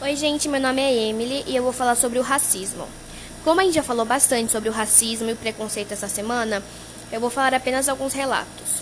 Oi, 0.00 0.14
gente, 0.14 0.48
meu 0.48 0.60
nome 0.60 0.80
é 0.80 1.08
Emily 1.08 1.42
e 1.44 1.56
eu 1.56 1.62
vou 1.64 1.72
falar 1.72 1.96
sobre 1.96 2.20
o 2.20 2.22
racismo. 2.22 2.86
Como 3.42 3.60
a 3.60 3.64
gente 3.64 3.74
já 3.74 3.82
falou 3.82 4.06
bastante 4.06 4.52
sobre 4.52 4.68
o 4.68 4.72
racismo 4.72 5.28
e 5.28 5.32
o 5.32 5.36
preconceito 5.36 5.90
essa 5.90 6.06
semana, 6.06 6.62
eu 7.10 7.18
vou 7.20 7.28
falar 7.28 7.52
apenas 7.52 7.88
alguns 7.88 8.12
relatos. 8.12 8.78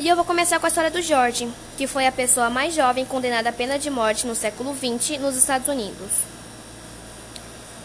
E 0.00 0.08
eu 0.08 0.16
vou 0.16 0.24
começar 0.24 0.58
com 0.58 0.66
a 0.66 0.68
história 0.68 0.90
do 0.90 1.00
George, 1.00 1.48
que 1.78 1.86
foi 1.86 2.04
a 2.04 2.10
pessoa 2.10 2.50
mais 2.50 2.74
jovem 2.74 3.04
condenada 3.04 3.50
à 3.50 3.52
pena 3.52 3.78
de 3.78 3.90
morte 3.90 4.26
no 4.26 4.34
século 4.34 4.74
XX 4.74 5.20
nos 5.20 5.36
Estados 5.36 5.68
Unidos. 5.68 6.10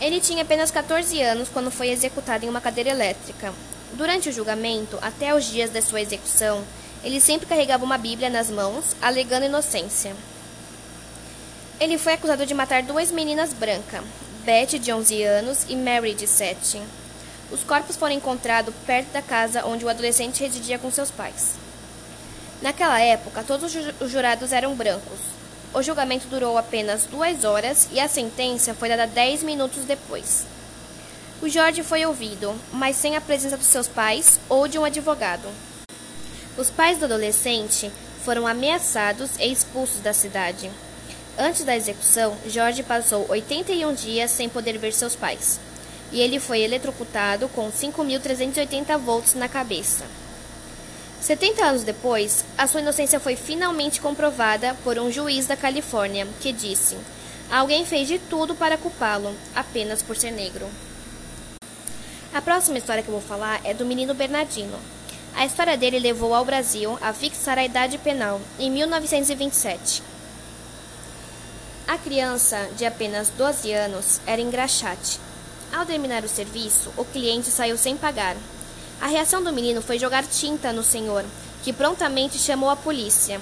Ele 0.01 0.19
tinha 0.19 0.41
apenas 0.41 0.71
14 0.71 1.21
anos 1.21 1.49
quando 1.49 1.69
foi 1.69 1.89
executado 1.89 2.43
em 2.43 2.49
uma 2.49 2.59
cadeira 2.59 2.89
elétrica. 2.89 3.53
Durante 3.93 4.29
o 4.29 4.33
julgamento, 4.33 4.97
até 5.03 5.35
os 5.35 5.45
dias 5.45 5.69
da 5.69 5.83
sua 5.83 6.01
execução, 6.01 6.63
ele 7.03 7.21
sempre 7.21 7.45
carregava 7.45 7.85
uma 7.85 7.99
Bíblia 7.99 8.27
nas 8.27 8.49
mãos, 8.49 8.95
alegando 9.03 9.45
inocência. 9.45 10.15
Ele 11.79 11.99
foi 11.99 12.13
acusado 12.13 12.43
de 12.43 12.55
matar 12.55 12.81
duas 12.81 13.11
meninas 13.11 13.53
brancas, 13.53 14.01
Beth, 14.43 14.79
de 14.79 14.91
11 14.91 15.23
anos, 15.23 15.65
e 15.69 15.75
Mary, 15.75 16.15
de 16.15 16.25
7. 16.25 16.81
Os 17.51 17.63
corpos 17.63 17.95
foram 17.95 18.15
encontrados 18.15 18.73
perto 18.85 19.11
da 19.11 19.21
casa 19.21 19.63
onde 19.63 19.85
o 19.85 19.89
adolescente 19.89 20.41
residia 20.41 20.79
com 20.79 20.89
seus 20.89 21.11
pais. 21.11 21.53
Naquela 22.63 22.99
época, 22.99 23.43
todos 23.43 23.75
os 24.01 24.09
jurados 24.09 24.51
eram 24.51 24.73
brancos. 24.73 25.19
O 25.71 25.83
julgamento 25.83 26.27
durou 26.27 26.57
apenas 26.57 27.03
duas 27.03 27.43
horas 27.43 27.87
e 27.91 27.99
a 27.99 28.07
sentença 28.07 28.73
foi 28.73 28.89
dada 28.89 29.05
dez 29.05 29.43
minutos 29.43 29.83
depois. 29.83 30.45
O 31.43 31.47
George 31.47 31.83
foi 31.83 32.03
ouvido, 32.03 32.55
mas 32.73 32.95
sem 32.95 33.15
a 33.15 33.21
presença 33.21 33.55
dos 33.55 33.67
seus 33.67 33.87
pais 33.87 34.39
ou 34.49 34.67
de 34.67 34.79
um 34.79 34.83
advogado. 34.83 35.47
Os 36.57 36.71
pais 36.71 36.97
do 36.97 37.05
adolescente 37.05 37.91
foram 38.25 38.47
ameaçados 38.47 39.37
e 39.39 39.51
expulsos 39.51 39.99
da 39.99 40.11
cidade. 40.11 40.71
Antes 41.39 41.63
da 41.63 41.75
execução, 41.75 42.35
Jorge 42.47 42.81
passou 42.81 43.27
81 43.29 43.93
dias 43.93 44.31
sem 44.31 44.49
poder 44.49 44.79
ver 44.79 44.91
seus 44.91 45.15
pais, 45.15 45.59
e 46.11 46.19
ele 46.19 46.39
foi 46.39 46.61
eletrocutado 46.61 47.47
com 47.49 47.71
5.380 47.71 48.97
volts 48.97 49.35
na 49.35 49.47
cabeça. 49.47 50.05
70 51.21 51.63
anos 51.63 51.83
depois, 51.83 52.43
a 52.57 52.65
sua 52.65 52.81
inocência 52.81 53.19
foi 53.19 53.35
finalmente 53.35 54.01
comprovada 54.01 54.75
por 54.83 54.97
um 54.97 55.11
juiz 55.11 55.45
da 55.45 55.55
Califórnia, 55.55 56.27
que 56.41 56.51
disse: 56.51 56.97
Alguém 57.51 57.85
fez 57.85 58.07
de 58.07 58.17
tudo 58.17 58.55
para 58.55 58.77
culpá-lo, 58.77 59.31
apenas 59.53 60.01
por 60.01 60.15
ser 60.15 60.31
negro. 60.31 60.67
A 62.33 62.41
próxima 62.41 62.79
história 62.79 63.03
que 63.03 63.09
eu 63.09 63.19
vou 63.19 63.21
falar 63.21 63.61
é 63.63 63.75
do 63.75 63.85
menino 63.85 64.15
Bernardino. 64.15 64.79
A 65.35 65.45
história 65.45 65.77
dele 65.77 65.99
levou 65.99 66.33
ao 66.33 66.43
Brasil 66.43 66.97
a 66.99 67.13
fixar 67.13 67.59
a 67.59 67.65
idade 67.65 67.99
penal 67.99 68.41
em 68.57 68.71
1927. 68.71 70.16
A 71.87 71.97
criança, 71.97 72.67
de 72.75 72.85
apenas 72.85 73.29
12 73.29 73.71
anos, 73.71 74.19
era 74.27 74.41
engraxate. 74.41 75.21
Ao 75.71 75.85
terminar 75.85 76.21
o 76.25 76.27
serviço, 76.27 76.91
o 76.97 77.05
cliente 77.05 77.47
saiu 77.47 77.77
sem 77.77 77.95
pagar. 77.95 78.35
A 78.99 79.07
reação 79.07 79.41
do 79.41 79.53
menino 79.53 79.81
foi 79.81 79.97
jogar 79.97 80.25
tinta 80.25 80.73
no 80.73 80.83
senhor, 80.83 81.23
que 81.63 81.71
prontamente 81.71 82.37
chamou 82.37 82.69
a 82.69 82.75
polícia. 82.75 83.39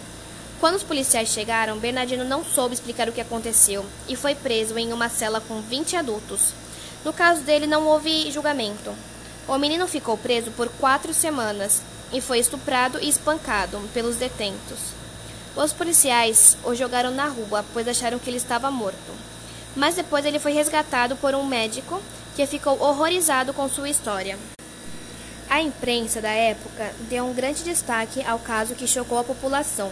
Quando 0.59 0.75
os 0.75 0.83
policiais 0.83 1.29
chegaram, 1.29 1.79
Bernardino 1.79 2.23
não 2.23 2.45
soube 2.45 2.75
explicar 2.75 3.09
o 3.09 3.11
que 3.11 3.19
aconteceu 3.19 3.83
e 4.07 4.15
foi 4.15 4.35
preso 4.35 4.77
em 4.77 4.93
uma 4.93 5.09
cela 5.09 5.41
com 5.41 5.59
20 5.61 5.95
adultos. 5.95 6.53
No 7.03 7.11
caso 7.11 7.41
dele, 7.41 7.65
não 7.65 7.87
houve 7.87 8.31
julgamento. 8.31 8.93
O 9.47 9.57
menino 9.57 9.87
ficou 9.87 10.19
preso 10.19 10.51
por 10.51 10.69
quatro 10.69 11.15
semanas 11.15 11.81
e 12.13 12.21
foi 12.21 12.37
estuprado 12.37 12.99
e 13.01 13.09
espancado 13.09 13.79
pelos 13.91 14.17
detentos. 14.17 15.04
Os 15.55 15.71
policiais 15.71 16.57
o 16.65 16.75
jogaram 16.75 17.11
na 17.11 17.27
rua, 17.27 17.63
pois 17.73 17.87
acharam 17.87 18.19
que 18.19 18.29
ele 18.29 18.37
estava 18.37 18.69
morto. 18.69 18.97
Mas 19.73 19.95
depois 19.95 20.25
ele 20.25 20.39
foi 20.39 20.51
resgatado 20.51 21.15
por 21.15 21.33
um 21.33 21.45
médico 21.45 22.01
que 22.35 22.45
ficou 22.45 22.81
horrorizado 22.81 23.53
com 23.53 23.69
sua 23.69 23.89
história. 23.89 24.37
A 25.49 25.61
imprensa 25.61 26.19
da 26.19 26.31
época 26.31 26.91
deu 27.09 27.25
um 27.25 27.33
grande 27.33 27.63
destaque 27.63 28.21
ao 28.25 28.37
caso 28.39 28.75
que 28.75 28.87
chocou 28.87 29.17
a 29.17 29.23
população. 29.23 29.89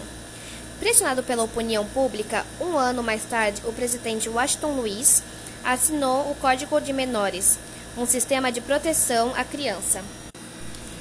Pressionado 0.79 1.23
pela 1.23 1.43
opinião 1.43 1.85
pública, 1.85 2.45
um 2.59 2.77
ano 2.77 3.01
mais 3.01 3.23
tarde, 3.23 3.61
o 3.65 3.71
presidente 3.71 4.27
Washington 4.27 4.73
Luiz 4.73 5.23
assinou 5.63 6.29
o 6.29 6.35
Código 6.35 6.81
de 6.81 6.91
Menores, 6.91 7.57
um 7.97 8.05
sistema 8.05 8.51
de 8.51 8.59
proteção 8.59 9.31
à 9.35 9.45
criança. 9.45 10.03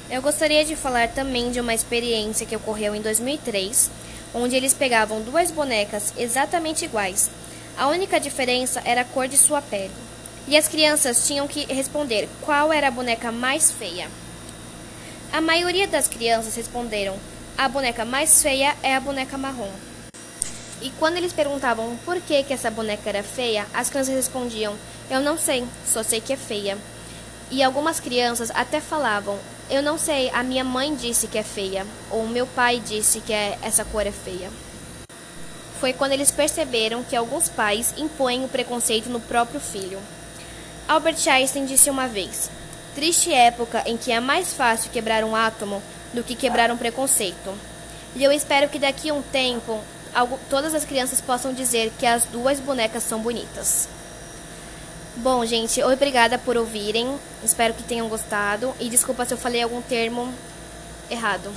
Eu 0.08 0.22
gostaria 0.22 0.64
de 0.64 0.76
falar 0.76 1.08
também 1.08 1.50
de 1.50 1.58
uma 1.58 1.74
experiência 1.74 2.46
que 2.46 2.54
ocorreu 2.54 2.94
em 2.94 3.00
2003, 3.00 3.90
onde 4.34 4.56
eles 4.56 4.72
pegavam 4.72 5.22
duas 5.22 5.50
bonecas 5.50 6.12
exatamente 6.16 6.84
iguais. 6.84 7.30
A 7.76 7.88
única 7.88 8.20
diferença 8.20 8.82
era 8.84 9.02
a 9.02 9.04
cor 9.04 9.28
de 9.28 9.36
sua 9.36 9.62
pele. 9.62 9.92
E 10.46 10.56
as 10.56 10.68
crianças 10.68 11.26
tinham 11.26 11.46
que 11.46 11.64
responder 11.72 12.28
qual 12.40 12.72
era 12.72 12.88
a 12.88 12.90
boneca 12.90 13.30
mais 13.30 13.70
feia. 13.70 14.08
A 15.32 15.40
maioria 15.40 15.86
das 15.86 16.08
crianças 16.08 16.56
responderam: 16.56 17.16
a 17.56 17.68
boneca 17.68 18.04
mais 18.04 18.42
feia 18.42 18.76
é 18.82 18.94
a 18.94 19.00
boneca 19.00 19.38
marrom. 19.38 19.70
E 20.80 20.90
quando 20.98 21.16
eles 21.16 21.32
perguntavam 21.32 21.96
por 22.04 22.20
que, 22.20 22.42
que 22.42 22.52
essa 22.52 22.70
boneca 22.70 23.08
era 23.08 23.22
feia, 23.22 23.66
as 23.72 23.88
crianças 23.88 24.14
respondiam: 24.14 24.74
Eu 25.08 25.20
não 25.20 25.38
sei, 25.38 25.64
só 25.86 26.02
sei 26.02 26.20
que 26.20 26.32
é 26.32 26.36
feia. 26.36 26.76
E 27.50 27.62
algumas 27.62 28.00
crianças 28.00 28.50
até 28.50 28.80
falavam: 28.80 29.38
Eu 29.70 29.82
não 29.82 29.96
sei, 29.96 30.30
a 30.30 30.42
minha 30.42 30.64
mãe 30.64 30.94
disse 30.94 31.26
que 31.26 31.38
é 31.38 31.42
feia, 31.42 31.86
ou 32.10 32.26
meu 32.26 32.46
pai 32.46 32.80
disse 32.80 33.20
que 33.20 33.32
é, 33.32 33.58
essa 33.62 33.84
cor 33.84 34.06
é 34.06 34.12
feia. 34.12 34.50
Foi 35.80 35.92
quando 35.92 36.12
eles 36.12 36.30
perceberam 36.30 37.02
que 37.02 37.16
alguns 37.16 37.48
pais 37.48 37.94
impõem 37.96 38.44
o 38.44 38.48
preconceito 38.48 39.08
no 39.08 39.20
próprio 39.20 39.60
filho. 39.60 39.98
Albert 40.86 41.26
Einstein 41.26 41.64
disse 41.64 41.90
uma 41.90 42.06
vez: 42.06 42.50
Triste 42.94 43.32
época 43.32 43.82
em 43.86 43.96
que 43.96 44.12
é 44.12 44.20
mais 44.20 44.52
fácil 44.52 44.90
quebrar 44.90 45.24
um 45.24 45.34
átomo 45.34 45.82
do 46.12 46.22
que 46.22 46.36
quebrar 46.36 46.70
um 46.70 46.76
preconceito. 46.76 47.54
E 48.14 48.22
eu 48.22 48.30
espero 48.30 48.68
que 48.68 48.78
daqui 48.78 49.08
a 49.08 49.14
um 49.14 49.22
tempo 49.22 49.80
todas 50.50 50.74
as 50.74 50.84
crianças 50.84 51.20
possam 51.20 51.54
dizer 51.54 51.90
que 51.98 52.04
as 52.04 52.24
duas 52.26 52.60
bonecas 52.60 53.02
são 53.02 53.20
bonitas. 53.20 53.88
Bom, 55.16 55.44
gente, 55.44 55.82
obrigada 55.82 56.38
por 56.38 56.56
ouvirem. 56.56 57.18
Espero 57.44 57.74
que 57.74 57.82
tenham 57.82 58.08
gostado. 58.08 58.74
E 58.80 58.88
desculpa 58.88 59.24
se 59.26 59.34
eu 59.34 59.38
falei 59.38 59.62
algum 59.62 59.82
termo 59.82 60.32
errado. 61.10 61.52